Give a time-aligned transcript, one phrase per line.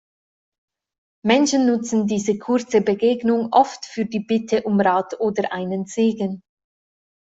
[1.23, 6.41] Menschen nutzten diese kurze Begegnung oft für die Bitte um Rat oder einen Segen.